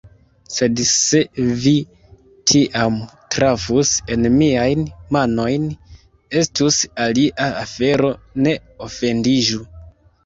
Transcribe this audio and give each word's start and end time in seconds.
Sed 0.51 0.79
se 0.91 1.19
vi 1.65 1.73
tiam 2.51 2.97
trafus 3.35 3.91
en 4.15 4.25
miajn 4.37 4.83
manojn, 5.17 5.69
estus 6.43 6.83
alia 7.09 7.51
afero, 7.65 8.15
ne 8.47 8.57
ofendiĝu! 8.89 9.67